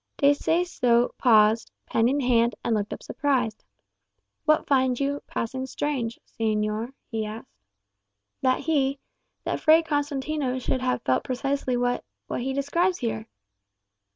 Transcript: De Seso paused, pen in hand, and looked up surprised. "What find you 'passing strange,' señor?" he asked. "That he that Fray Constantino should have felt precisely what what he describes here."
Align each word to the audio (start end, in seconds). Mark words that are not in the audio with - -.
De 0.17 0.31
Seso 0.33 1.09
paused, 1.19 1.71
pen 1.85 2.09
in 2.09 2.19
hand, 2.21 2.55
and 2.63 2.73
looked 2.73 2.91
up 2.91 3.03
surprised. 3.03 3.63
"What 4.45 4.65
find 4.65 4.99
you 4.99 5.21
'passing 5.27 5.67
strange,' 5.67 6.19
señor?" 6.25 6.93
he 7.11 7.23
asked. 7.23 7.51
"That 8.41 8.61
he 8.61 8.97
that 9.43 9.59
Fray 9.59 9.83
Constantino 9.83 10.57
should 10.57 10.81
have 10.81 11.03
felt 11.03 11.23
precisely 11.23 11.77
what 11.77 12.03
what 12.25 12.41
he 12.41 12.51
describes 12.51 12.97
here." 12.97 13.27